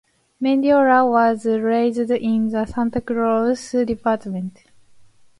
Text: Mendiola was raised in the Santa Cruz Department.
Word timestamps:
Mendiola 0.41 1.07
was 1.07 1.45
raised 1.45 1.99
in 2.09 2.47
the 2.49 2.65
Santa 2.65 3.01
Cruz 3.01 3.69
Department. 3.85 4.57